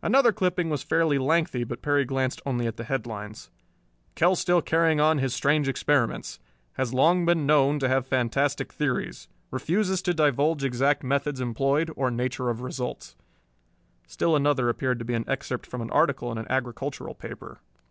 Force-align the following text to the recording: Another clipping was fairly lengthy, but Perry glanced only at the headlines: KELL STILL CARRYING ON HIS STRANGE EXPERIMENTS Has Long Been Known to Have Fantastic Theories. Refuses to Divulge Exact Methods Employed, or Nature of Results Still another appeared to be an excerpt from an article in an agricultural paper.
Another 0.00 0.32
clipping 0.32 0.70
was 0.70 0.82
fairly 0.82 1.18
lengthy, 1.18 1.62
but 1.62 1.82
Perry 1.82 2.06
glanced 2.06 2.40
only 2.46 2.66
at 2.66 2.78
the 2.78 2.84
headlines: 2.84 3.50
KELL 4.14 4.34
STILL 4.34 4.62
CARRYING 4.62 5.00
ON 5.00 5.18
HIS 5.18 5.34
STRANGE 5.34 5.68
EXPERIMENTS 5.68 6.38
Has 6.78 6.94
Long 6.94 7.26
Been 7.26 7.44
Known 7.44 7.78
to 7.80 7.88
Have 7.88 8.06
Fantastic 8.06 8.72
Theories. 8.72 9.28
Refuses 9.50 10.00
to 10.00 10.14
Divulge 10.14 10.64
Exact 10.64 11.04
Methods 11.04 11.42
Employed, 11.42 11.90
or 11.94 12.10
Nature 12.10 12.48
of 12.48 12.62
Results 12.62 13.16
Still 14.06 14.34
another 14.34 14.70
appeared 14.70 14.98
to 14.98 15.04
be 15.04 15.12
an 15.12 15.28
excerpt 15.28 15.66
from 15.66 15.82
an 15.82 15.90
article 15.90 16.32
in 16.32 16.38
an 16.38 16.46
agricultural 16.48 17.12
paper. 17.12 17.58